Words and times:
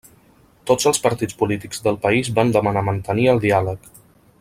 Tots 0.71 0.87
els 0.91 1.01
partits 1.03 1.37
polítics 1.43 1.85
del 1.89 2.01
país 2.07 2.33
van 2.41 2.57
demanar 2.59 2.87
mantenir 2.91 3.33
el 3.37 3.47
diàleg. 3.49 3.91